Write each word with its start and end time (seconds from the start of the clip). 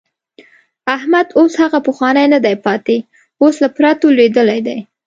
احمد 0.95 1.27
اوس 1.39 1.53
هغه 1.63 1.79
پخوانی 1.87 2.25
نه 2.33 2.39
دی 2.45 2.55
پاتې، 2.65 2.97
اوس 3.41 3.55
له 3.63 3.69
پرتو 3.77 4.07
لوېدلی 4.15 4.59
دی. 4.67 4.77